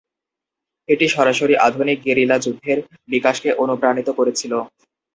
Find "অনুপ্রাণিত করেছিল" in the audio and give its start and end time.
3.63-4.53